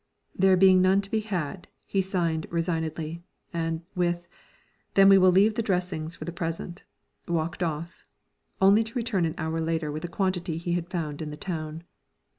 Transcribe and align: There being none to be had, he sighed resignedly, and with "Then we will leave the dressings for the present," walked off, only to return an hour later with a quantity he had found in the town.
There 0.35 0.57
being 0.57 0.81
none 0.81 1.01
to 1.01 1.11
be 1.11 1.19
had, 1.19 1.67
he 1.85 2.01
sighed 2.01 2.47
resignedly, 2.49 3.21
and 3.53 3.83
with 3.93 4.25
"Then 4.95 5.09
we 5.09 5.19
will 5.19 5.29
leave 5.29 5.53
the 5.53 5.61
dressings 5.61 6.15
for 6.15 6.25
the 6.25 6.31
present," 6.31 6.83
walked 7.27 7.61
off, 7.61 8.07
only 8.59 8.83
to 8.83 8.95
return 8.95 9.25
an 9.25 9.35
hour 9.37 9.59
later 9.61 9.91
with 9.91 10.03
a 10.03 10.07
quantity 10.07 10.57
he 10.57 10.71
had 10.73 10.89
found 10.89 11.21
in 11.21 11.29
the 11.29 11.37
town. 11.37 11.83